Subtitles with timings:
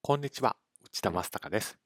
[0.00, 1.78] こんにちは、内田正孝です。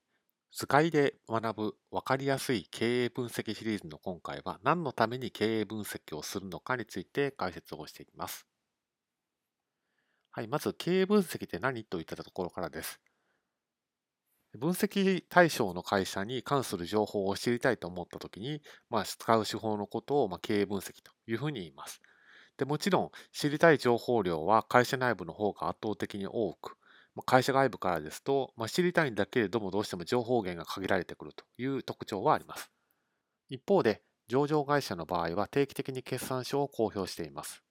[0.52, 8.46] 図解で学ぶ分かりやすい経営分析シリーズの今回は何のために経営分析をするのかについて解説をしていきます。
[10.30, 13.00] はい、まず経営分析って何といったところからです。
[14.58, 22.00] 分析対象の会社に関する情報を知りたいと思ったときに、まあ、使う手法のことをまあ経営分析というふうに言います。
[22.58, 26.76] でもちろん知りたい情報量は会社内部の方が圧倒的に多く、
[27.14, 32.70] ま会社外部からですと、まあ、知りたいんだけれどもどうしても情報源が限られてくるという特徴はあります。
[33.50, 37.64] 一方で、上場会社の場合は定期的に決算書を公表しています。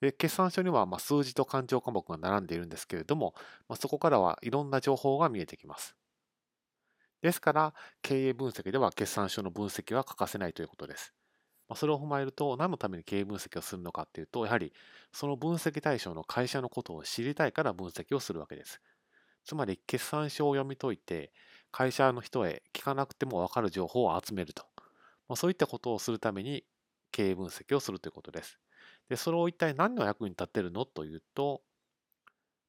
[0.00, 3.34] で決算書にはま数字と勘定科目が並んでいるんですけれども、
[3.68, 5.96] まあ、そこからはいろんな情報が見えてきます。
[7.22, 11.14] ですから、経営分析では決算書の分析は欠かせないということです。
[11.68, 14.72] まあ、それを踏まえると、何のために経営分析をするのかっていうと、やはり
[15.12, 18.80] その分析対象の会社のことを知りたいから分析をするわけです。
[19.44, 21.32] つまり、決算書を読み解いて、
[21.72, 24.64] 会社の人へ聞かなくても分かる情報を集めると。
[25.28, 26.64] まあ、そういったことをするために
[27.12, 28.58] 経営分析をするということです。
[29.08, 31.62] で、それを一体何の役に立ってるのというと、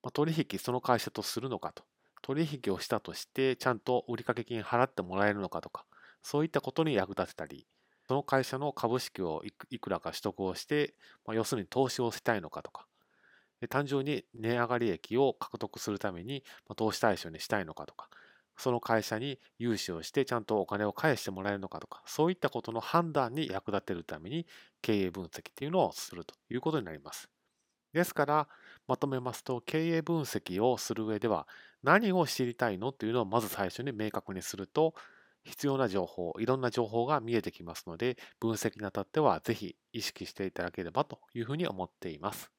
[0.02, 1.84] まあ、取引その会社とするのかと。
[2.22, 5.86] 取引をしたとして、ちゃんと売掛金払ってもらえるのかとか、
[6.22, 7.68] そういったことに役立てたり、
[8.10, 10.96] その会社の株式をいくらか取得をして、
[11.28, 12.88] まあ、要するに投資をしたいのかとか、
[13.70, 18.10] 単純に値上がり益を獲得するために、ま、投資対象にしたいのかとか、
[18.58, 24.48] その会社に融資をしてちゃんとお金を返してもらえるのかとか、そういったことの判断に役立てるために
[24.82, 27.30] 経営分析っていうのをするということになります。
[27.94, 28.50] ですから、
[28.88, 31.48] まとめますと、経営分析をする上では、
[31.84, 34.94] 何を知りたいのっていうのをまず最初に明確にすると、
[35.44, 42.52] 必要な情報、いろんな情報が見えてきますので、分析にあたってはぜひ意識していただければというふうに思っています。